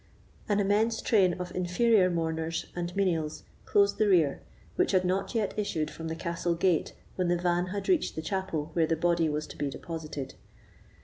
An 0.49 0.59
immense 0.59 0.99
train 0.99 1.35
of 1.39 1.53
inferior 1.53 2.09
mourners 2.09 2.65
and 2.75 2.91
menials 2.95 3.43
closed 3.65 3.99
the 3.99 4.07
rear, 4.07 4.41
which 4.75 4.93
had 4.93 5.05
not 5.05 5.35
yet 5.35 5.53
issued 5.59 5.91
from 5.91 6.07
the 6.07 6.15
castle 6.15 6.55
gate 6.55 6.93
when 7.17 7.27
the 7.27 7.37
van 7.37 7.67
had 7.67 7.87
reached 7.87 8.15
the 8.15 8.23
chapel 8.23 8.71
where 8.73 8.87
the 8.87 8.95
body 8.95 9.29
was 9.29 9.45
to 9.45 9.57
be 9.57 9.69
deposited. 9.69 10.33